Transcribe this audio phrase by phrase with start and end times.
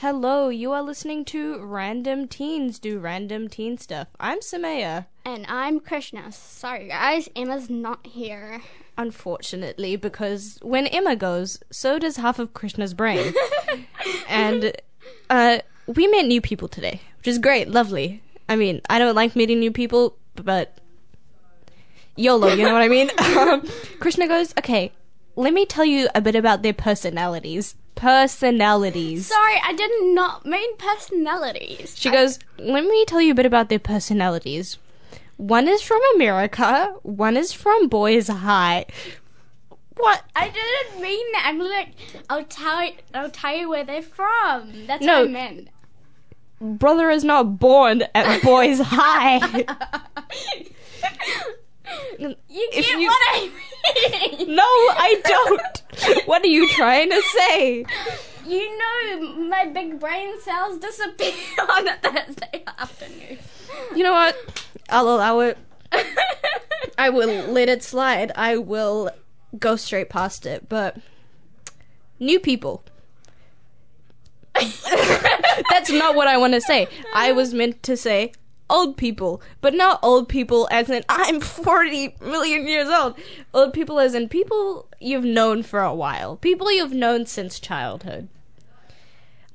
[0.00, 4.08] Hello, you are listening to Random Teens Do Random Teen Stuff.
[4.18, 5.04] I'm Samaya.
[5.26, 6.32] And I'm Krishna.
[6.32, 8.62] Sorry, guys, Emma's not here.
[8.96, 13.34] Unfortunately, because when Emma goes, so does half of Krishna's brain.
[14.26, 14.72] and
[15.28, 18.22] uh, we met new people today, which is great, lovely.
[18.48, 20.78] I mean, I don't like meeting new people, but
[22.16, 23.10] YOLO, you know what I mean?
[23.18, 24.92] Um, Krishna goes, okay,
[25.36, 27.74] let me tell you a bit about their personalities.
[28.00, 29.26] Personalities.
[29.26, 31.94] Sorry, I did not mean personalities.
[31.98, 34.78] She goes, Let me tell you a bit about their personalities.
[35.36, 38.86] One is from America, one is from Boys High.
[39.98, 40.22] What?
[40.34, 41.44] I didn't mean that.
[41.46, 41.88] I'm like,
[42.30, 44.86] I'll tell, I'll tell you where they're from.
[44.86, 45.20] That's No.
[45.20, 45.68] what I meant.
[46.58, 49.66] Brother is not born at Boys High.
[52.18, 53.50] You If get you- what I
[54.38, 54.54] mean?
[54.56, 56.26] No, I don't.
[56.26, 57.84] What are you trying to say?
[58.46, 61.32] You know, my big brain cells disappear
[61.76, 63.38] on a Thursday afternoon.
[63.94, 64.36] You know what?
[64.88, 65.58] I'll allow it.
[66.98, 68.32] I will let it slide.
[68.36, 69.10] I will
[69.58, 70.68] go straight past it.
[70.68, 70.96] But
[72.18, 72.84] new people.
[74.54, 76.88] That's not what I want to say.
[77.14, 78.32] I was meant to say
[78.70, 83.18] old people, but not old people as in I'm 40 million years old.
[83.52, 88.28] Old people as in people you've known for a while, people you've known since childhood.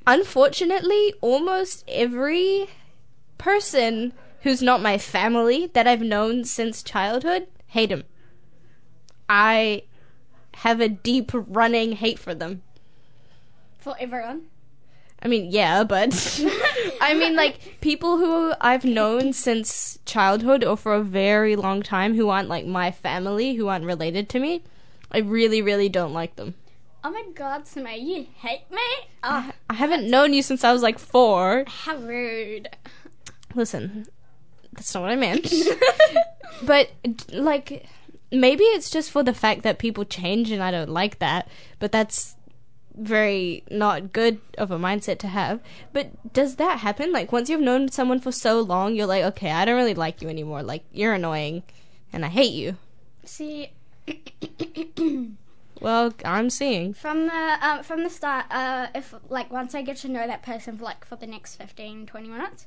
[0.06, 2.68] Unfortunately, almost every
[3.38, 8.04] person who's not my family that I've known since childhood hate him.
[9.28, 9.84] I
[10.56, 12.62] have a deep running hate for them.
[13.80, 14.44] For everyone.
[15.26, 16.14] I mean, yeah, but
[17.02, 22.14] I mean, like people who I've known since childhood or for a very long time
[22.14, 24.62] who aren't like my family, who aren't related to me.
[25.12, 26.54] I really, really don't like them.
[27.04, 28.84] Oh my god, Samay, you hate me?
[29.24, 31.64] Oh, I haven't known you since I was like four.
[31.66, 32.70] how rude.
[33.56, 34.06] Listen,
[34.74, 35.52] that's not what I meant.
[36.64, 36.92] but
[37.34, 37.88] like,
[38.32, 41.48] maybe it's just for the fact that people change, and I don't like that.
[41.80, 42.35] But that's
[42.98, 45.60] very not good of a mindset to have.
[45.94, 47.12] But does that happen?
[47.12, 50.22] Like, once you've known someone for so long, you're like, okay, I don't really like
[50.22, 50.64] you anymore.
[50.64, 51.64] Like, you're annoying,
[52.14, 52.78] and I hate you.
[53.24, 53.72] See,
[55.82, 56.94] Well, I'm seeing.
[56.94, 60.42] from the um, from the start, uh, if like once I get to know that
[60.42, 62.66] person for like for the next 15, 20 minutes,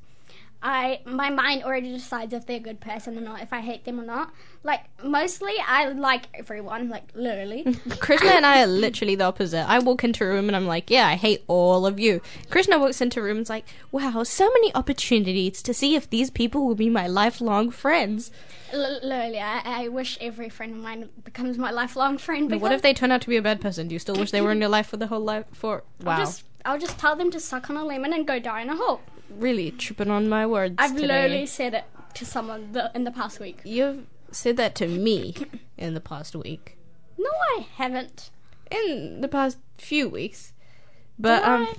[0.60, 3.84] I my mind already decides if they're a good person or not, if I hate
[3.84, 4.32] them or not.
[4.64, 7.64] Like mostly, I like everyone, like literally.
[8.00, 9.64] Krishna and I are literally the opposite.
[9.68, 12.20] I walk into a room and I'm like, yeah, I hate all of you.
[12.50, 16.10] Krishna walks into a room and is like, wow, so many opportunities to see if
[16.10, 18.32] these people will be my lifelong friends.
[18.72, 22.48] L- literally, I, I wish every friend of mine becomes my lifelong friend.
[22.48, 23.86] But Because what if they turn out to be a bad person?
[23.86, 25.46] Do you still wish they were in your life for the whole life?
[25.52, 28.40] For wow, I'll just I'll just tell them to suck on a lemon and go
[28.40, 29.00] die in a hole.
[29.30, 31.22] Really tripping on my words I've today.
[31.22, 31.84] literally said it
[32.14, 33.60] to someone the, in the past week.
[33.64, 35.34] You've said that to me
[35.76, 36.76] in the past week,
[37.18, 38.30] No, I haven't.
[38.70, 40.52] in the past few weeks,
[41.18, 41.74] but Did um, I?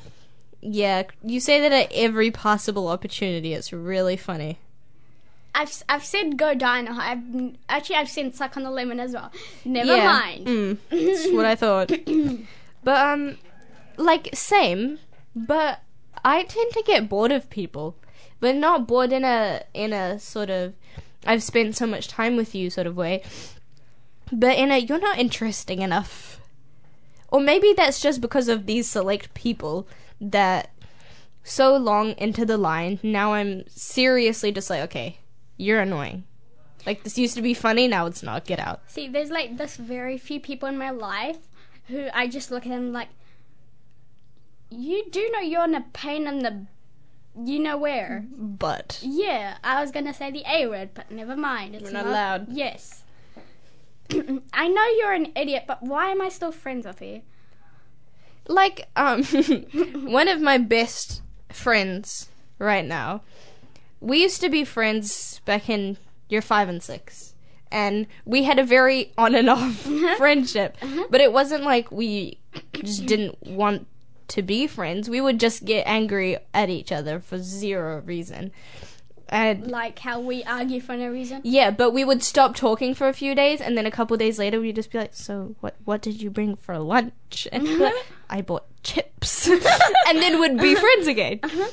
[0.62, 3.54] yeah, you say that at every possible opportunity.
[3.54, 4.60] It's really funny.
[5.56, 6.88] I've I've said go die in.
[6.88, 9.32] I've actually I've said suck on the lemon as well.
[9.66, 10.06] Never Yeah.
[10.06, 10.48] mind.
[10.48, 11.92] Mm, that's what I thought.
[12.84, 13.38] But um,
[13.98, 15.00] like same,
[15.36, 15.82] but
[16.24, 17.96] I tend to get bored of people,
[18.40, 20.74] but not bored in a in a sort of
[21.26, 23.24] I've spent so much time with you sort of way,
[24.32, 26.40] but in a you're not interesting enough.
[27.32, 29.88] Or maybe that's just because of these select people
[30.20, 30.72] that
[31.44, 35.20] so long into the line, now I'm seriously just like, okay,
[35.58, 36.24] you're annoying.
[36.86, 38.46] Like this used to be funny, now it's not.
[38.46, 38.82] Get out.
[38.88, 41.38] See, there's like this very few people in my life
[41.88, 43.10] who I just look at them like,
[44.70, 46.66] you do know you're in a pain in the,
[47.44, 48.26] you know where.
[48.32, 51.76] But Yeah, I was gonna say the A word, but never mind.
[51.76, 52.48] It's We're not allowed.
[52.50, 53.04] Yes.
[54.54, 57.22] I know you're an idiot, but why am I still friends with you?
[58.50, 59.24] like um
[60.06, 63.22] one of my best friends right now
[64.02, 67.36] we used to be friends back in year five and six
[67.72, 69.76] and we had a very on and off
[70.18, 70.76] friendship
[71.10, 72.40] but it wasn't like we
[72.74, 73.88] just didn't want
[74.30, 75.10] to be friends.
[75.10, 78.52] We would just get angry at each other for zero reason.
[79.32, 81.42] And Like how we argue for no reason.
[81.44, 84.40] yeah, but we would stop talking for a few days, and then a couple days
[84.40, 85.76] later, we'd just be like, "So, what?
[85.86, 87.94] What did you bring for lunch?" And like,
[88.30, 89.48] I bought chips,
[90.08, 91.40] and then would be friends again.
[91.44, 91.70] Uh-huh.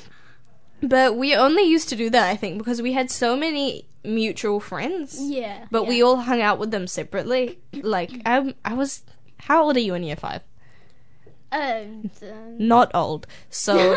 [0.83, 4.61] But we only used to do that, I think, because we had so many mutual
[4.61, 5.17] friends.
[5.19, 5.65] Yeah.
[5.71, 5.89] But yeah.
[5.89, 7.59] we all hung out with them separately.
[7.73, 9.03] Like I, I was.
[9.39, 10.43] How old are you in year five?
[11.53, 11.81] Uh,
[12.59, 13.27] Not old.
[13.51, 13.97] So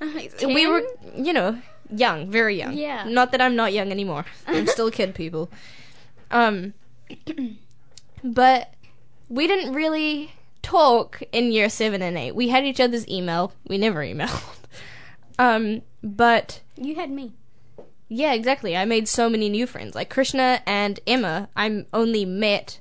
[0.46, 0.82] we were,
[1.16, 1.58] you know,
[1.90, 2.74] young, very young.
[2.74, 3.04] Yeah.
[3.08, 4.24] Not that I'm not young anymore.
[4.46, 5.50] I'm still a kid, people.
[6.30, 6.74] Um,
[8.24, 8.72] but
[9.28, 10.32] we didn't really
[10.62, 12.34] talk in year seven and eight.
[12.34, 13.52] We had each other's email.
[13.68, 14.42] We never emailed.
[15.36, 17.32] Um, but You had me.
[18.08, 18.76] yeah, exactly.
[18.76, 19.96] I made so many new friends.
[19.96, 22.78] Like Krishna and Emma, I'm only met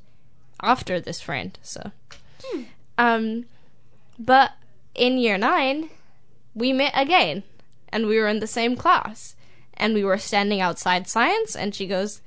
[0.62, 1.58] after this friend.
[1.64, 1.92] So,
[3.00, 3.46] um,
[4.20, 4.52] but
[4.96, 5.90] in year nine,
[6.54, 7.44] we met again,
[7.90, 9.36] and we were in the same class,
[9.76, 12.22] and we were standing outside science, and she goes,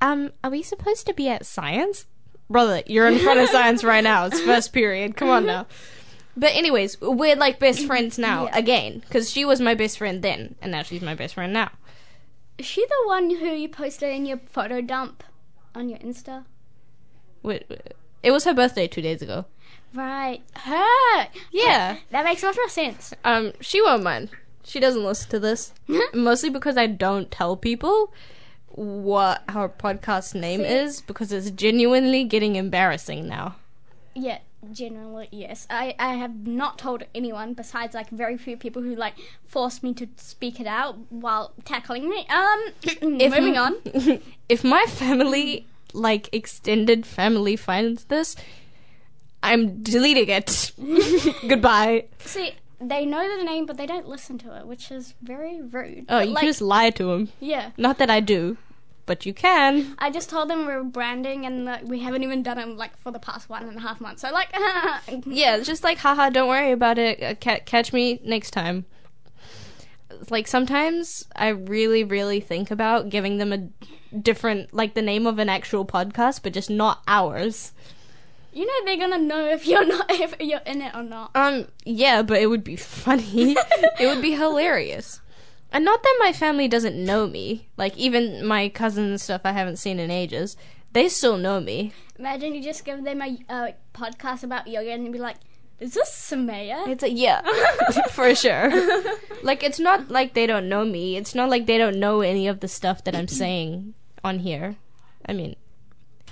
[0.00, 2.06] "Um, are we supposed to be at science?"
[2.48, 4.26] Brother, you're in front of science right now.
[4.26, 5.16] It's first period.
[5.16, 5.66] Come on now.
[6.36, 8.58] But anyways, we're like best friends now Yeah.
[8.58, 11.70] again because she was my best friend then, and now she's my best friend now.
[12.58, 15.24] Is she the one who you posted in your photo dump
[15.74, 16.44] on your Insta?
[17.42, 17.66] Wait,
[18.22, 19.46] it was her birthday two days ago.
[19.94, 20.42] Right.
[20.54, 21.28] Her.
[21.52, 21.98] Yeah.
[22.10, 23.14] That makes much more sense.
[23.24, 24.30] Um, she won't mind.
[24.64, 25.72] She doesn't listen to this.
[26.14, 28.12] Mostly because I don't tell people
[28.68, 33.56] what our podcast name See- is because it's genuinely getting embarrassing now.
[34.14, 34.38] Yeah,
[34.72, 35.66] generally, yes.
[35.70, 39.14] I, I have not told anyone besides like very few people who like
[39.44, 42.26] forced me to speak it out while tackling me.
[42.28, 42.64] Um,
[43.18, 43.76] moving on.
[44.48, 48.36] if my family, like extended family, finds this,
[49.44, 50.72] I'm deleting it.
[51.48, 52.06] Goodbye.
[52.20, 56.06] See, they know the name, but they don't listen to it, which is very rude.
[56.08, 57.28] Oh, But, you like, can just lie to them.
[57.40, 57.70] yeah.
[57.76, 58.56] Not that I do,
[59.06, 59.94] but you can.
[59.98, 62.96] I just told them we are branding and that we haven't even done it like
[62.98, 64.22] for the past one and a half months.
[64.22, 64.48] So like,
[65.26, 67.22] Yeah, just like, haha, don't worry about it.
[67.22, 68.86] Uh, ca- catch me next time.
[70.30, 73.68] Like, sometimes I really, really think about giving them a
[74.16, 77.72] different, like the name of an actual podcast, but just not ours.
[78.54, 81.30] You know they're gonna know if you're not if you're in it or not.
[81.34, 83.56] Um, yeah, but it would be funny.
[84.00, 85.20] it would be hilarious.
[85.72, 87.68] And not that my family doesn't know me.
[87.76, 90.56] Like, even my cousins and stuff I haven't seen in ages,
[90.92, 91.92] they still know me.
[92.16, 95.36] Imagine you just give them a uh, podcast about yoga and be like,
[95.80, 97.42] "Is this Samaya?" It's a yeah,
[98.12, 98.70] for sure.
[99.42, 101.16] Like it's not like they don't know me.
[101.16, 104.76] It's not like they don't know any of the stuff that I'm saying on here.
[105.26, 105.56] I mean,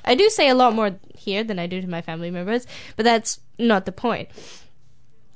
[0.04, 2.66] I do say a lot more here than I do to my family members,
[2.96, 4.28] but that's not the point.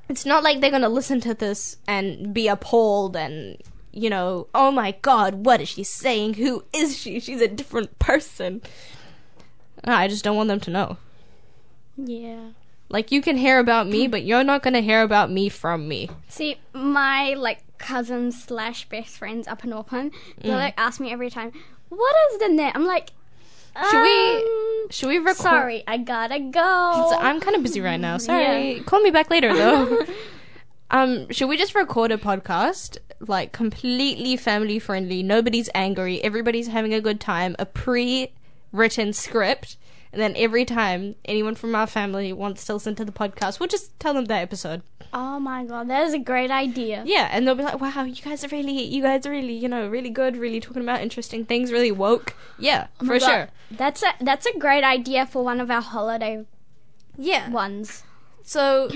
[0.08, 3.56] It's not like they're gonna listen to this and be appalled and
[3.92, 6.34] you know, oh my god, what is she saying?
[6.34, 7.18] Who is she?
[7.18, 8.60] She's a different person.
[9.84, 10.96] I just don't want them to know.
[11.96, 12.50] Yeah.
[12.88, 16.08] Like you can hear about me, but you're not gonna hear about me from me.
[16.28, 20.56] See, my like cousins slash best friends up in Auckland, they Mm.
[20.56, 21.52] like ask me every time,
[21.88, 23.10] "What is the net?" I'm like,
[23.90, 25.36] Should we- um, Should we record?
[25.36, 27.16] Sorry, I gotta go.
[27.20, 28.18] I'm kind of busy right now.
[28.18, 28.80] Sorry.
[28.86, 30.04] Call me back later though.
[30.90, 35.22] um, should we just record a podcast like completely family friendly?
[35.22, 36.22] Nobody's angry.
[36.22, 37.56] Everybody's having a good time.
[37.58, 39.76] A pre-written script,
[40.12, 43.68] and then every time anyone from our family wants to listen to the podcast, we'll
[43.68, 44.82] just tell them that episode.
[45.12, 47.02] oh my god, that is a great idea.
[47.06, 49.68] Yeah, and they'll be like, "Wow, you guys are really, you guys are really, you
[49.68, 50.36] know, really good.
[50.36, 51.72] Really talking about interesting things.
[51.72, 52.34] Really woke.
[52.58, 53.26] Yeah, Oh for God.
[53.28, 53.48] sure.
[53.70, 56.44] That's a that's a great idea for one of our holiday
[57.18, 57.48] Yeah.
[57.50, 58.02] ones.
[58.42, 58.88] So,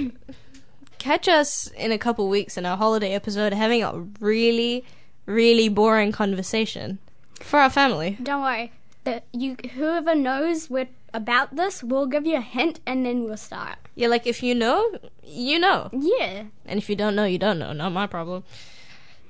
[0.99, 4.85] catch us in a couple weeks in our holiday episode having a really,
[5.26, 6.99] really boring conversation
[7.40, 8.17] for our family.
[8.23, 8.73] Don't worry.
[9.11, 13.37] The, you whoever knows what about this, we'll give you a hint and then we'll
[13.37, 13.79] start.
[13.95, 15.90] Yeah, like if you know, you know.
[15.93, 16.45] Yeah.
[16.67, 17.73] And if you don't know, you don't know.
[17.73, 18.45] Not my problem.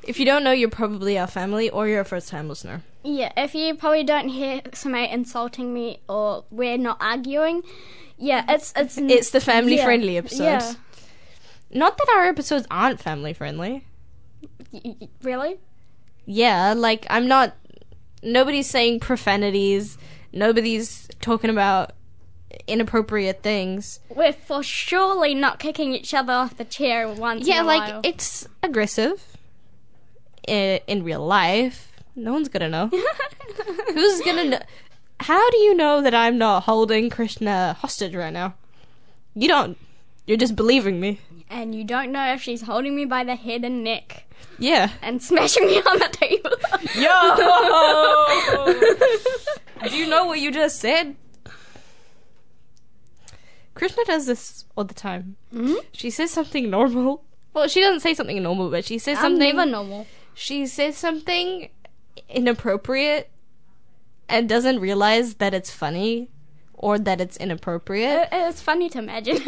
[0.02, 2.82] If you don't know, you're probably our family or you're a first time listener.
[3.02, 7.62] Yeah, if you probably don't hear somebody insulting me or we're not arguing,
[8.18, 10.40] yeah, it's it's It's the family yeah, friendly episodes.
[10.40, 10.75] Yeah.
[11.72, 13.87] Not that our episodes aren't family friendly.
[14.72, 15.58] Y- y- really?
[16.26, 17.56] Yeah, like I'm not.
[18.22, 19.96] Nobody's saying profanities.
[20.32, 21.92] Nobody's talking about
[22.66, 24.00] inappropriate things.
[24.14, 27.90] We're for surely not kicking each other off the chair once Yeah, in a like
[27.92, 28.00] while.
[28.04, 29.36] it's aggressive
[30.46, 31.92] in, in real life.
[32.16, 32.88] No one's gonna know.
[33.94, 34.58] Who's gonna know?
[35.20, 38.54] How do you know that I'm not holding Krishna hostage right now?
[39.34, 39.78] You don't.
[40.26, 41.20] You're just believing me.
[41.50, 44.25] And you don't know if she's holding me by the head and neck
[44.59, 44.90] Yeah.
[45.02, 46.52] and smashing me on the table.
[49.83, 49.88] Yo!
[49.90, 51.16] Do you know what you just said?
[53.75, 55.37] Krishna does this all the time.
[55.52, 55.75] Hmm?
[55.92, 57.25] She says something normal.
[57.54, 59.57] Well, she doesn't say something normal, but she says I'm something.
[59.57, 60.07] never normal.
[60.35, 61.69] She says something
[62.28, 63.30] inappropriate
[64.28, 66.28] and doesn't realize that it's funny
[66.82, 68.28] or that it's inappropriate.
[68.32, 69.38] It- It's funny to imagine.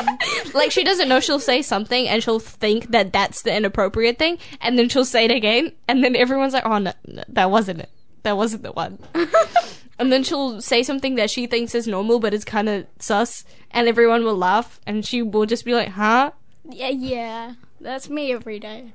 [0.54, 4.38] like she doesn't know she'll say something and she'll think that that's the inappropriate thing
[4.60, 7.80] and then she'll say it again and then everyone's like oh no, no that wasn't
[7.80, 7.88] it
[8.22, 8.98] that wasn't the one
[9.98, 13.44] and then she'll say something that she thinks is normal but is kind of sus
[13.70, 16.30] and everyone will laugh and she will just be like huh
[16.70, 17.54] yeah, yeah.
[17.80, 18.92] That's me every day.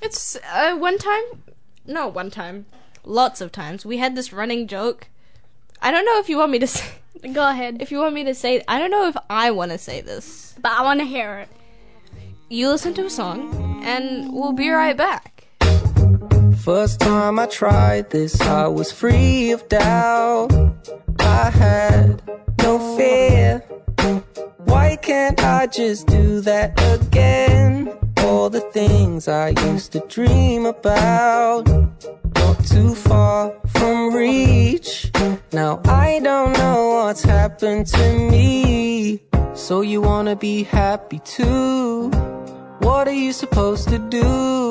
[0.00, 1.22] it's uh, one time
[1.86, 2.64] no one time
[3.04, 5.08] lots of times we had this running joke
[5.82, 6.84] i don't know if you want me to say
[7.32, 7.80] Go ahead.
[7.80, 10.54] if you want me to say i don't know if i want to say this
[10.60, 11.48] But I want to hear it.
[12.48, 15.31] you listen to a song and we'll be right back
[16.64, 20.52] First time I tried this, I was free of doubt.
[21.18, 22.22] I had
[22.60, 23.58] no fear.
[24.58, 27.92] Why can't I just do that again?
[28.18, 31.66] All the things I used to dream about.
[32.36, 35.10] Not too far from reach.
[35.52, 39.20] Now I don't know what's happened to me.
[39.54, 42.08] So you wanna be happy too?
[42.78, 44.61] What are you supposed to do?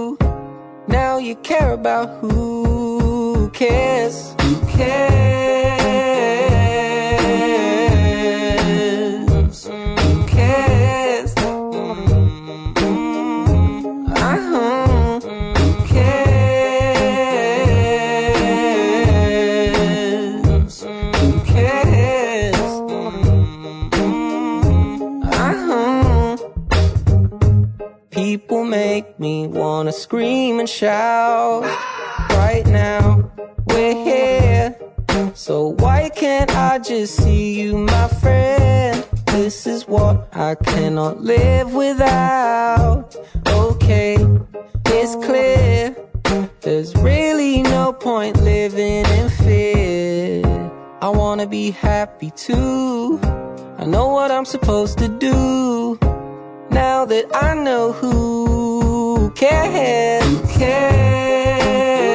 [0.91, 4.36] Now you care about who cares.
[4.41, 5.80] Who cares?
[29.21, 31.61] Me wanna scream and shout.
[32.31, 33.31] Right now,
[33.67, 34.75] we're here.
[35.35, 39.05] So why can't I just see you, my friend?
[39.27, 43.15] This is what I cannot live without.
[43.47, 44.17] Okay,
[44.87, 45.95] it's clear.
[46.61, 50.71] There's really no point living in fear.
[50.99, 53.19] I wanna be happy too.
[53.77, 55.99] I know what I'm supposed to do.
[56.71, 57.91] Now that I know
[59.21, 62.11] who cares, who cares,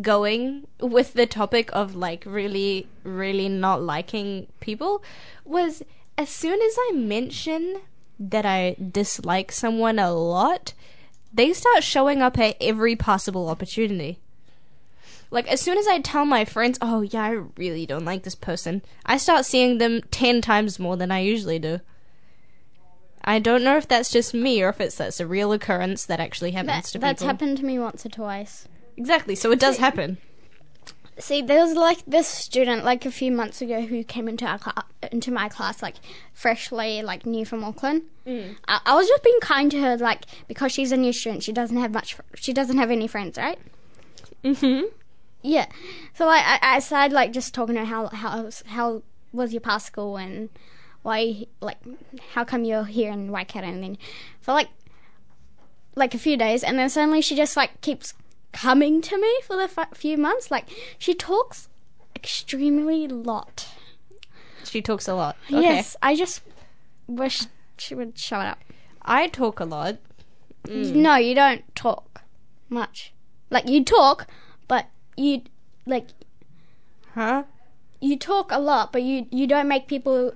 [0.00, 5.02] going with the topic of like really, really not liking people
[5.44, 5.82] was
[6.16, 7.80] as soon as I mention
[8.18, 10.74] that I dislike someone a lot,
[11.32, 14.18] they start showing up at every possible opportunity.
[15.32, 18.34] Like, as soon as I tell my friends, oh, yeah, I really don't like this
[18.34, 21.78] person, I start seeing them 10 times more than I usually do.
[23.24, 26.20] I don't know if that's just me or if it's that's a real occurrence that
[26.20, 27.08] actually happens That, to people.
[27.08, 28.66] that's happened to me once or twice.
[29.00, 30.18] Exactly, so it does happen.
[31.18, 34.58] See, there was like this student like a few months ago who came into our
[34.58, 35.94] cla- into my class like
[36.34, 38.02] freshly like new from Auckland.
[38.26, 38.56] Mm.
[38.68, 41.52] I-, I was just being kind to her like because she's a new student, she
[41.52, 42.12] doesn't have much.
[42.12, 43.58] Fr- she doesn't have any friends, right?
[44.44, 44.88] Mm-hmm.
[45.40, 45.66] Yeah.
[46.12, 49.02] So like I, I started like just talking to her how how how
[49.32, 50.50] was your past school and
[51.00, 51.78] why like
[52.34, 53.98] how come you're here in Waikato and then
[54.42, 54.68] for like
[55.96, 58.12] like a few days and then suddenly she just like keeps
[58.52, 61.68] coming to me for the f- few months like she talks
[62.16, 63.68] extremely lot.
[64.64, 65.36] She talks a lot.
[65.50, 65.62] Okay.
[65.62, 66.42] Yes, I just
[67.06, 67.42] wish
[67.78, 68.58] she would shut up.
[69.02, 69.98] I talk a lot.
[70.64, 70.94] Mm.
[70.96, 72.22] No, you don't talk
[72.68, 73.12] much.
[73.50, 74.26] Like you talk,
[74.68, 75.42] but you
[75.86, 76.08] like
[77.14, 77.44] Huh?
[78.00, 80.32] you talk a lot, but you you don't make people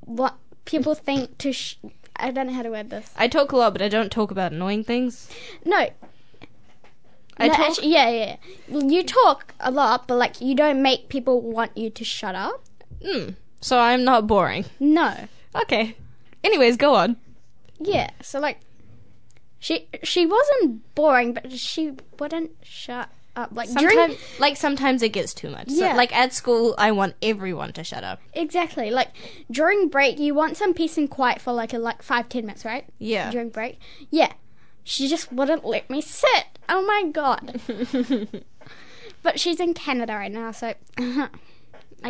[0.00, 1.52] what people think to.
[1.52, 1.76] Sh-
[2.16, 3.10] I don't know how to word this.
[3.16, 5.28] I talk a lot, but I don't talk about annoying things.
[5.64, 5.88] No,
[7.38, 7.68] I no, talk.
[7.70, 8.36] actually, yeah, yeah.
[8.68, 12.62] You talk a lot, but like you don't make people want you to shut up.
[13.04, 14.64] Mm, so I'm not boring.
[14.80, 15.14] No,
[15.54, 15.96] Okay.
[16.42, 17.16] Anyways, go on.
[17.80, 18.58] Yeah, so like
[19.58, 23.50] she she wasn't boring, but she wouldn't shut up.
[23.52, 25.70] Like Sometimes, during like sometimes it gets too much.
[25.70, 25.94] So, Yeah.
[25.96, 28.20] like at school, I want everyone to shut up.
[28.32, 29.08] exactly like
[29.50, 32.64] during break, you want some peace and quiet for like a like five ten minutes,
[32.64, 32.84] right?
[32.98, 33.30] Yeah.
[33.30, 33.78] During break,
[34.10, 34.32] yeah.
[34.86, 36.53] She just wouldn't let me sit.
[36.68, 37.60] Oh my god!
[39.22, 41.28] but she's in Canada right now, so I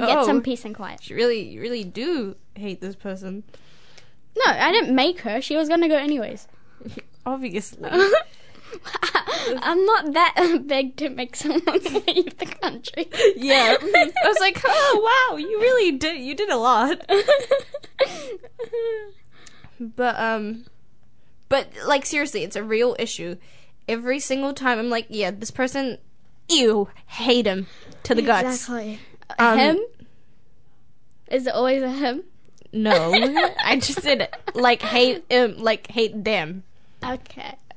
[0.00, 0.26] get Oh.
[0.26, 1.08] some peace and quiet.
[1.08, 3.44] You really, you really do hate this person.
[4.36, 5.40] No, I didn't make her.
[5.40, 6.48] She was gonna go anyways.
[7.26, 7.88] Obviously.
[9.62, 13.08] I'm not that big to make someone leave the country.
[13.36, 13.76] yeah.
[13.80, 16.18] I was like, oh wow, you really did.
[16.20, 17.00] You did a lot.
[19.80, 20.64] But um,
[21.48, 23.36] but like seriously, it's a real issue.
[23.88, 25.98] Every single time, I'm like, yeah, this person,
[26.48, 27.66] ew, hate him
[28.04, 28.62] to the guts.
[28.68, 28.98] Exactly.
[29.38, 29.78] Um, him?
[31.30, 32.24] Is it always a him?
[32.72, 33.12] No,
[33.64, 36.64] I just said like hate him, like hate them.
[37.04, 37.54] Okay.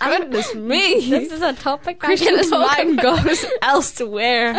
[0.00, 1.08] Goodness me.
[1.08, 3.24] This is a topic I Krishna's mind about.
[3.24, 4.54] goes elsewhere.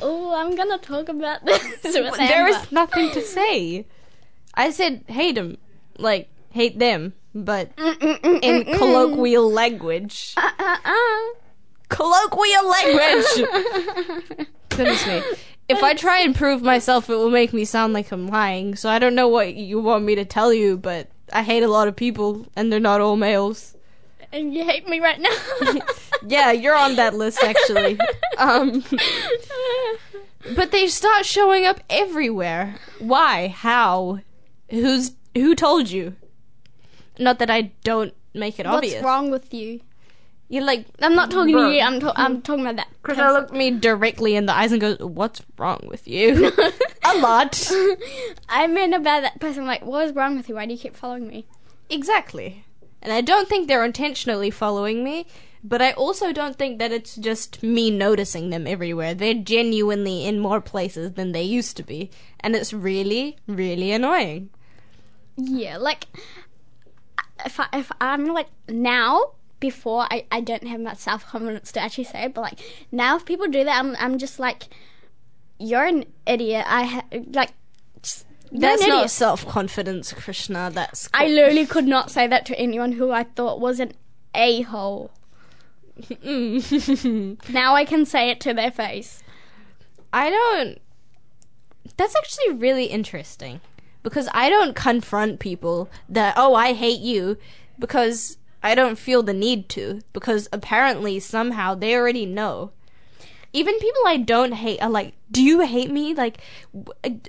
[0.00, 2.58] oh, I'm gonna talk about this with there Amber.
[2.58, 3.86] is nothing to say.
[4.54, 5.58] I said hate them,
[5.98, 7.70] like hate them, but
[8.42, 10.34] in colloquial language.
[10.36, 11.20] Uh, uh, uh.
[11.88, 14.46] Colloquial language.
[14.70, 15.22] Goodness me.
[15.68, 18.76] If I try and prove myself, it will make me sound like I'm lying.
[18.76, 21.68] So I don't know what you want me to tell you, but I hate a
[21.68, 23.74] lot of people, and they're not all males.
[24.32, 25.80] And you hate me right now.
[26.26, 27.98] Yeah, you're on that list actually.
[28.38, 28.82] Um,
[30.56, 32.76] but they start showing up everywhere.
[32.98, 33.48] Why?
[33.48, 34.20] How?
[34.70, 36.16] Who's who told you?
[37.18, 38.94] Not that I don't make it What's obvious.
[38.94, 39.80] What's wrong with you?
[40.48, 41.68] You're like I'm not talking Bro.
[41.68, 41.80] to you.
[41.80, 42.88] I'm I'm talking about that.
[43.02, 46.52] Krishna looked me directly in the eyes and goes, "What's wrong with you?"
[47.04, 47.70] a lot.
[48.50, 49.64] I meant about that person.
[49.64, 50.56] Like, what is wrong with you?
[50.56, 51.46] Why do you keep following me?
[51.88, 52.66] Exactly.
[53.00, 55.26] And I don't think they're intentionally following me,
[55.64, 59.14] but I also don't think that it's just me noticing them everywhere.
[59.14, 64.50] They're genuinely in more places than they used to be, and it's really, really annoying.
[65.36, 66.06] Yeah, like
[67.44, 71.80] if I if I'm like now before I, I don't have much self confidence to
[71.80, 74.64] actually say it, but like now if people do that, I'm I'm just like
[75.58, 76.64] you're an idiot.
[76.68, 77.52] I ha- like
[78.02, 80.70] just, That's not self confidence, Krishna.
[80.72, 83.92] That's I literally could not say that to anyone who I thought was an
[84.34, 85.10] a hole.
[86.00, 87.48] Mm.
[87.52, 89.22] Now I can say it to their face.
[90.12, 90.78] I don't.
[91.96, 93.60] That's actually really interesting
[94.02, 97.36] because I don't confront people that oh I hate you
[97.78, 102.70] because I don't feel the need to because apparently somehow they already know.
[103.52, 106.14] Even people I don't hate are like, "Do you hate me?
[106.14, 106.38] Like,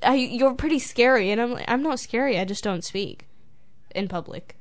[0.02, 2.40] I, you're pretty scary." And I'm like, "I'm not scary.
[2.40, 3.28] I just don't speak
[3.94, 4.56] in public."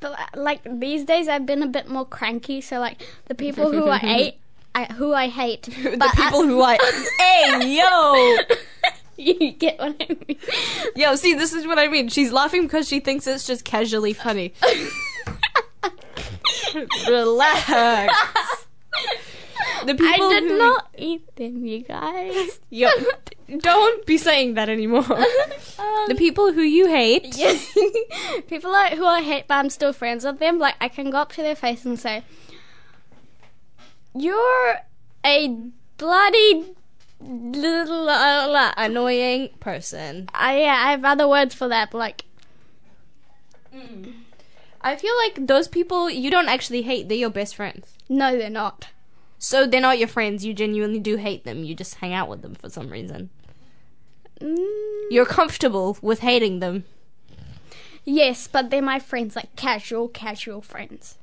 [0.00, 2.60] But uh, like these days, I've been a bit more cranky.
[2.60, 4.34] So like the people who I hate,
[4.74, 6.76] I, who I hate, the people who I,
[7.18, 8.58] hey yo,
[9.40, 10.38] you get what I mean.
[10.96, 12.08] yo, see, this is what I mean.
[12.08, 14.54] She's laughing because she thinks it's just casually funny.
[17.08, 18.12] Relax.
[19.84, 22.60] The people I did who- not eat them, you guys.
[22.70, 22.88] Yo,
[23.58, 25.02] don't be saying that anymore.
[25.02, 27.36] the um, people who you hate.
[27.36, 27.58] Yeah.
[28.48, 30.58] people like who I hate, but I'm still friends with them.
[30.58, 32.24] Like I can go up to their face and say,
[34.14, 34.80] "You're
[35.24, 35.56] a
[35.96, 36.74] bloody
[37.20, 40.28] little." Uh, Annoying person.
[40.34, 41.90] I yeah, I have other words for that.
[41.90, 42.24] But like,
[44.82, 47.08] I feel like those people you don't actually hate.
[47.08, 47.92] They're your best friends.
[48.08, 48.88] no, they're not.
[49.38, 50.44] So they're not your friends.
[50.44, 51.64] You genuinely do hate them.
[51.64, 53.30] You just hang out with them for some reason.
[54.40, 56.84] Mm, You're comfortable with hating them.
[58.04, 61.16] yes, but they're my friends, like casual, casual friends.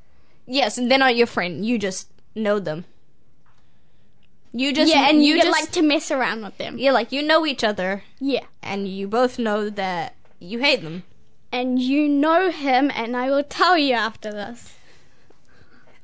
[0.47, 1.65] Yes, and they're not your friend.
[1.65, 2.85] You just know them.
[4.59, 6.77] You just yeah, and you, get just like to mess around with them.
[6.77, 8.45] yeah, like you know each other, Yeah.
[8.63, 11.03] and you both know that you hate them.
[11.51, 14.75] And you know him, and I will tell you after this.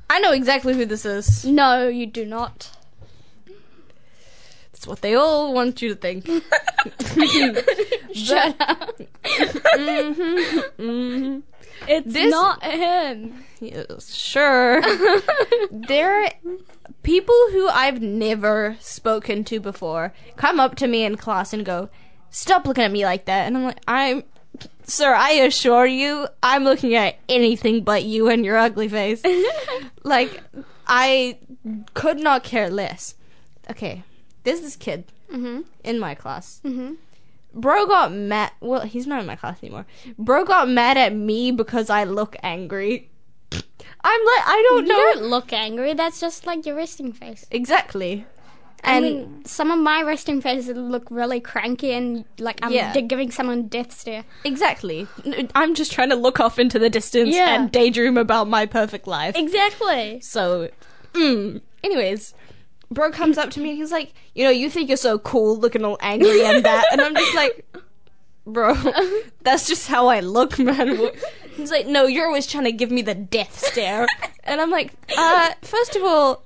[0.10, 1.44] I know exactly who this is.
[1.44, 2.73] No, you do not.
[4.84, 6.26] That's what they all want you to think.
[8.14, 9.00] Shut up.
[10.78, 11.40] hmm
[11.88, 13.46] It's This- not him.
[13.62, 14.82] Yes, sure.
[15.72, 16.30] there,
[17.02, 21.88] people who I've never spoken to before come up to me in class and go,
[22.30, 24.24] "Stop looking at me like that," and I'm like, "I'm."
[24.84, 29.24] Sir, I assure you, I'm looking at anything but you and your ugly face.
[30.04, 30.44] like,
[30.86, 31.38] I
[31.94, 33.16] could not care less.
[33.72, 34.04] Okay,
[34.44, 35.62] there's this kid Mm-hmm.
[35.84, 36.62] in my class.
[36.64, 36.94] Mm-hmm.
[37.60, 38.52] bro got mad.
[38.62, 39.86] Well, he's not in my class anymore.
[40.18, 43.10] Bro got mad at me because I look angry.
[43.52, 43.62] I'm
[44.26, 45.94] like, I don't You know don't look angry.
[45.94, 47.46] That's just like your resting face.
[47.52, 48.26] exactly.
[48.84, 52.92] I And mean, some of my resting faces look really cranky and like I'm Yeah.
[52.94, 54.26] d- giving someone death stare.
[54.44, 55.08] exactly,
[55.56, 57.56] I'm just trying to look off into the distance Yeah.
[57.56, 59.36] and daydream about my perfect life.
[59.38, 60.20] Exactly.
[60.22, 60.70] So,
[61.14, 61.62] mm.
[61.82, 62.34] anyways,
[62.94, 65.58] bro comes up to me and he's like, you know, you think you're so cool
[65.58, 66.86] looking all angry and that.
[66.92, 67.66] And I'm just like,
[68.46, 68.76] bro,
[69.42, 71.12] that's just how I look, man.
[71.56, 74.08] He's like, no, you're always trying to give me the death stare.
[74.44, 76.44] And I'm like, uh, first of all,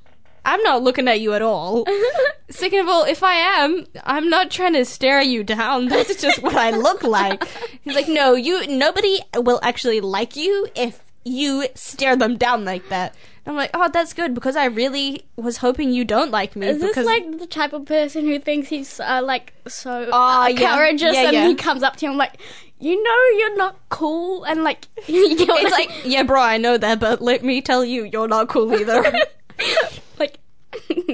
[0.47, 1.85] I'm not looking at you at all.
[2.49, 5.87] Second of all, if I am, I'm not trying to stare you down.
[5.87, 7.43] That's just what I look like.
[7.81, 12.87] He's like, no, you, nobody will actually like you if you stare them down like
[12.89, 13.13] that.
[13.47, 16.81] I'm like, oh, that's good because I really was hoping you don't like me Is
[16.81, 20.75] this like the type of person who thinks he's uh, like so uh, yeah.
[20.75, 21.47] courageous Yeah, and yeah.
[21.47, 22.41] he comes up to him like,
[22.79, 26.77] you know, you're not cool and like, you know, it's like, yeah, bro, I know
[26.77, 29.01] that, but let me tell you, you're not cool either.
[30.19, 30.39] like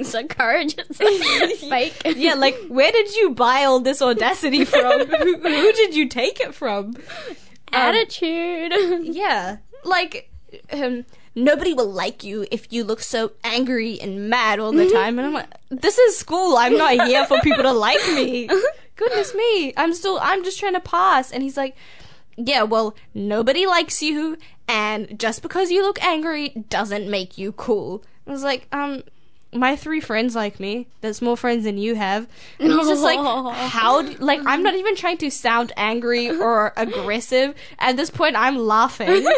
[0.02, 2.02] so courageous, fake.
[2.16, 5.06] yeah, like, where did you buy all this audacity from?
[5.06, 6.96] who, who did you take it from?
[7.74, 8.72] attitude.
[9.02, 10.30] Yeah, like
[10.72, 15.18] um, nobody will like you if you look so angry and mad all the time.
[15.18, 16.56] And I'm like, this is school.
[16.56, 18.48] I'm not here for people to like me.
[18.96, 20.18] Goodness me, I'm still.
[20.22, 21.32] I'm just trying to pass.
[21.32, 21.76] And he's like,
[22.36, 24.36] yeah, well, nobody likes you,
[24.68, 28.04] and just because you look angry doesn't make you cool.
[28.26, 29.02] I was like, um.
[29.54, 30.88] My three friends like me.
[31.00, 32.26] that's more friends than you have.
[32.58, 33.18] And he's just like,
[33.70, 34.02] how?
[34.02, 37.54] Do, like, I'm not even trying to sound angry or aggressive.
[37.78, 39.26] At this point, I'm laughing.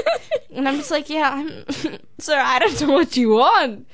[0.57, 1.65] And I'm just like, yeah, I'm.
[2.19, 3.87] Sir, I don't know what you want.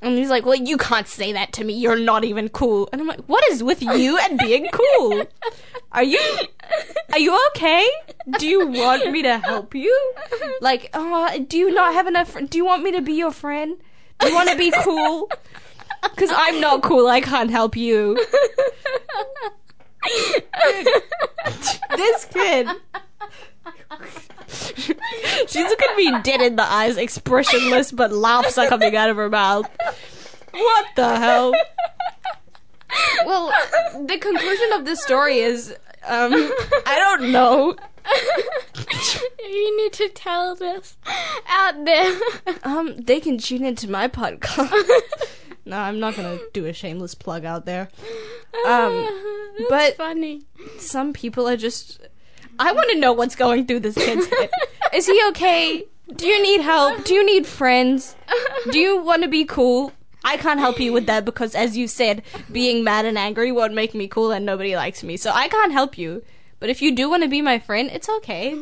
[0.00, 1.72] And he's like, well, you can't say that to me.
[1.72, 2.88] You're not even cool.
[2.92, 5.24] And I'm like, what is with you and being cool?
[5.90, 6.20] Are you.
[7.12, 7.88] Are you okay?
[8.38, 10.12] Do you want me to help you?
[10.60, 12.36] Like, uh, do you not have enough.
[12.48, 13.76] Do you want me to be your friend?
[14.20, 15.28] Do you want to be cool?
[16.02, 17.06] Because I'm not cool.
[17.08, 18.16] I can't help you.
[21.96, 22.68] This kid.
[24.46, 29.16] She's looking at me dead in the eyes, expressionless, but laughs are coming out of
[29.16, 29.68] her mouth.
[30.52, 31.52] What the hell?
[33.24, 33.52] Well,
[34.06, 35.74] the conclusion of this story is,
[36.06, 36.32] um,
[36.86, 37.76] I don't know.
[39.40, 40.96] you need to tell this
[41.48, 42.18] out there.
[42.62, 44.72] Um, they can tune into my podcast.
[45.66, 47.88] no, I'm not gonna do a shameless plug out there.
[48.66, 49.06] Um,
[49.58, 50.42] That's but- funny.
[50.78, 52.00] some people are just.
[52.58, 54.48] I want to know what's going through this kid's head.
[54.94, 55.84] Is he okay?
[56.14, 57.04] Do you need help?
[57.04, 58.16] Do you need friends?
[58.70, 59.92] Do you want to be cool?
[60.24, 63.74] I can't help you with that because, as you said, being mad and angry won't
[63.74, 65.16] make me cool and nobody likes me.
[65.18, 66.22] So I can't help you.
[66.58, 68.58] But if you do want to be my friend, it's okay.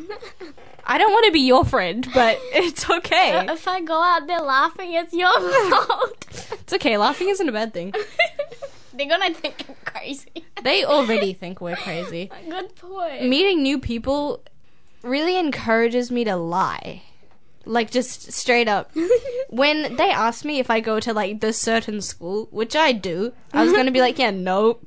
[0.84, 3.32] I don't want to be your friend, but it's okay.
[3.32, 5.32] Uh, if I go out there laughing, it's your
[5.70, 6.26] fault.
[6.52, 6.96] It's okay.
[6.98, 7.94] Laughing isn't a bad thing.
[8.94, 10.44] They're gonna think I'm crazy.
[10.62, 12.30] They already think we're crazy.
[12.48, 13.24] Good point.
[13.28, 14.42] meeting new people
[15.02, 17.02] really encourages me to lie.
[17.64, 18.92] Like just straight up.
[19.48, 23.32] when they ask me if I go to like this certain school, which I do,
[23.52, 24.86] I was gonna be like, yeah, nope.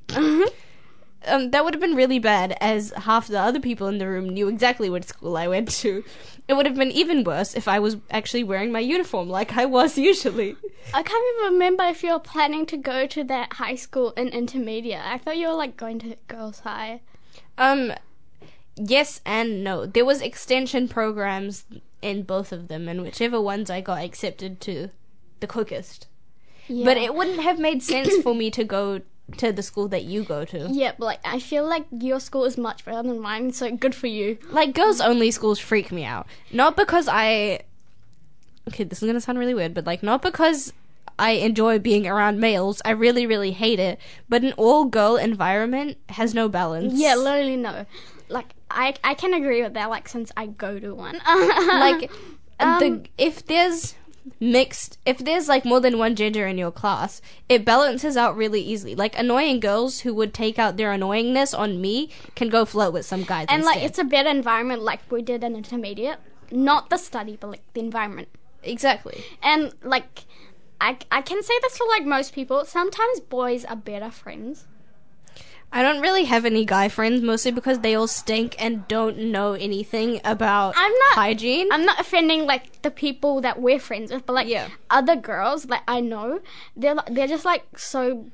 [1.28, 4.30] Um, that would have been really bad, as half the other people in the room
[4.30, 6.04] knew exactly what school I went to.
[6.48, 9.66] It would have been even worse if I was actually wearing my uniform like I
[9.66, 10.56] was usually.
[10.94, 14.30] I can't even remember if you were planning to go to that high school in
[14.30, 15.06] intermediate.
[15.06, 17.02] I thought you were like going to girls' high.
[17.58, 17.94] Um,
[18.78, 19.86] yes and no.
[19.86, 21.66] There was extension programs
[22.02, 24.90] in both of them, and whichever ones I got accepted to,
[25.40, 26.08] the quickest.
[26.68, 26.86] Yeah.
[26.86, 29.02] But it wouldn't have made sense for me to go
[29.38, 30.68] to the school that you go to.
[30.72, 33.94] Yeah, but like I feel like your school is much better than mine, so good
[33.94, 34.38] for you.
[34.50, 36.28] Like girls only schools freak me out.
[36.52, 37.62] Not because I
[38.70, 40.74] Okay, this is going to sound really weird, but like not because
[41.20, 42.82] I enjoy being around males.
[42.86, 46.94] I really really hate it, but an all girl environment has no balance.
[46.96, 47.86] Yeah, literally no.
[48.30, 49.90] Like I I can agree with that.
[49.90, 52.10] Like since I go to one, like
[52.60, 53.96] Um, the if there's
[54.40, 58.62] mixed if there's like more than one gender in your class it balances out really
[58.62, 62.94] easily like annoying girls who would take out their annoyingness on me can go flirt
[62.94, 66.20] with some guys and like it's a better environment, like we did in intermediate.
[66.52, 68.30] Not the study, but like the environment.
[68.64, 70.26] exactly And like
[70.80, 72.66] I I can say this for like most people.
[72.66, 74.68] Sometimes boys are better friends.
[75.72, 79.54] I don't really have any guy friends mostly because they all stink and don't know
[79.54, 84.26] anything about I'm not hygiene I'm not offending like the people that we're friends with,
[84.26, 84.70] but like Yeah.
[84.90, 86.40] other girls that I know,
[86.76, 88.26] they're they're just like so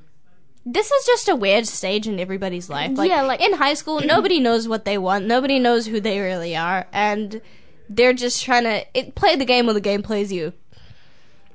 [0.65, 2.97] this is just a weird stage in everybody's life.
[2.97, 5.25] Like, Yeah, like- in high school, nobody knows what they want.
[5.25, 7.41] Nobody knows who they really are, and
[7.89, 10.53] they're just trying to it, play the game while the game plays you.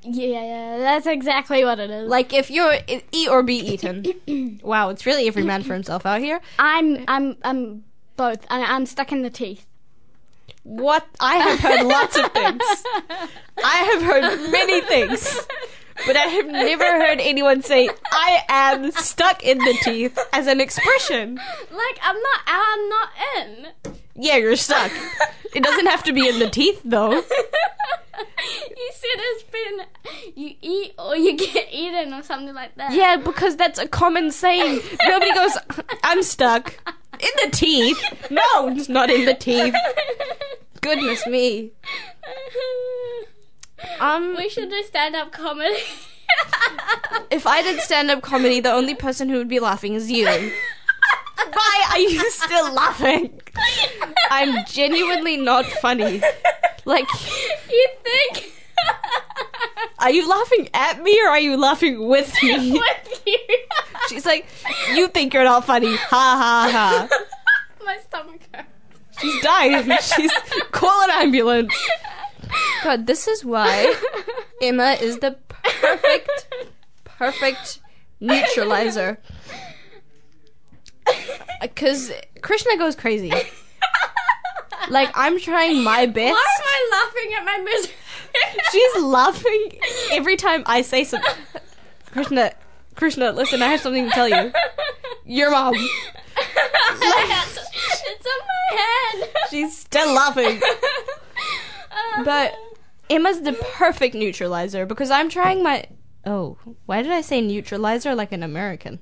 [0.03, 2.09] Yeah, yeah, that's exactly what it is.
[2.09, 4.61] Like if you're eat or be eaten.
[4.63, 6.41] wow, it's really every man for himself out here.
[6.59, 7.85] I'm, I'm, I'm
[8.17, 9.67] both, and I'm stuck in the teeth.
[10.63, 12.63] What I have heard lots of things.
[13.65, 15.41] I have heard many things.
[16.07, 20.61] But I have never heard anyone say I am stuck in the teeth as an
[20.61, 21.37] expression.
[21.37, 23.67] Like I'm not, I'm not in.
[24.15, 24.93] Yeah, you're stuck.
[25.55, 27.13] It doesn't have to be in the teeth though.
[27.17, 32.93] you said it's been you eat or you get eaten or something like that.
[32.93, 34.81] Yeah, because that's a common saying.
[35.07, 35.57] Nobody goes,
[36.05, 36.75] I'm stuck.
[37.21, 38.01] In the teeth?
[38.31, 39.75] No, it's not in the teeth.
[40.81, 41.73] Goodness me.
[43.99, 45.75] Um, we should do stand up comedy.
[47.31, 50.27] if I did stand up comedy, the only person who would be laughing is you.
[50.27, 53.41] Why are you still laughing?
[54.31, 56.23] I'm genuinely not funny.
[56.85, 57.07] Like,
[57.71, 58.53] you think
[59.99, 62.73] are you laughing at me or are you laughing with me?
[62.81, 63.39] with you?
[64.09, 64.47] She's like,
[64.95, 65.97] you think you're not funny.
[65.97, 67.09] Ha ha ha.
[67.85, 68.69] My stomach hurts.
[69.21, 69.91] She's dying.
[70.03, 70.33] She's
[70.71, 71.75] call an ambulance.
[72.83, 73.95] God, this is why
[74.63, 76.49] Emma is the perfect,
[77.05, 77.81] perfect
[78.21, 79.19] neutralizer.
[81.63, 83.33] Because Krishna goes crazy.
[84.91, 86.33] Like I'm trying my best.
[86.33, 87.95] Why am I laughing at my misery?
[88.73, 89.79] She's laughing
[90.13, 91.33] every time I say something.
[92.07, 92.53] Krishna,
[92.95, 94.53] Krishna, listen, I have something to tell you.
[95.25, 95.75] Your mom.
[95.75, 95.89] it's,
[98.07, 99.31] it's on my head.
[99.51, 100.61] She's still laughing.
[102.25, 102.55] But
[103.11, 105.87] Emma's the perfect neutralizer because I'm trying my.
[106.25, 109.01] Oh, why did I say neutralizer like an American?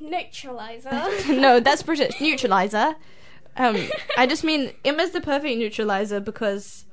[0.00, 0.90] neutralizer.
[1.28, 2.20] no, that's British.
[2.20, 2.94] Neutralizer.
[3.56, 3.76] Um,
[4.16, 6.84] I just mean Emma's the perfect neutralizer because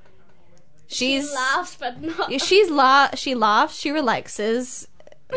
[0.87, 2.41] she's She laughs, but not.
[2.41, 4.87] She's la she laughs, she relaxes.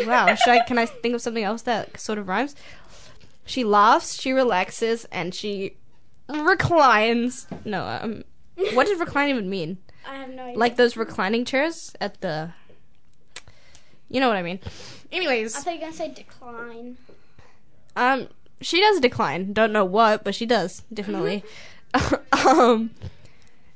[0.06, 2.54] Wow, should I can I think of something else that sort of rhymes?
[3.44, 5.76] She laughs, she relaxes, and she
[6.28, 7.46] reclines.
[7.64, 8.24] No, um,
[8.74, 9.78] what does recline even mean?
[10.06, 10.58] I have no idea.
[10.58, 12.52] Like those reclining chairs at the.
[14.10, 14.60] You know what I mean.
[15.12, 16.96] Anyways, I thought you were gonna say decline.
[17.96, 18.28] um,
[18.60, 19.52] she does decline.
[19.52, 21.44] Don't know what, but she does definitely.
[22.46, 22.90] um,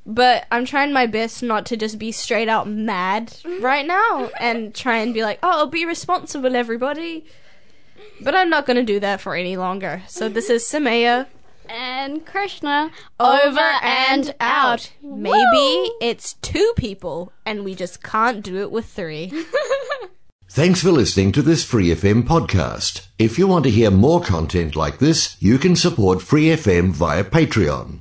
[0.05, 4.75] but I'm trying my best not to just be straight out mad right now and
[4.75, 7.25] try and be like, "Oh, be responsible, everybody."
[8.21, 10.03] But I'm not gonna do that for any longer.
[10.09, 11.27] So this is Samaya
[11.69, 14.91] And Krishna over and out.
[15.03, 19.33] Maybe it's two people, and we just can't do it with three.
[20.51, 23.07] Thanks for listening to this Free FM podcast.
[23.19, 27.25] If you want to hear more content like this, you can support Free FM via
[27.25, 28.01] Patreon.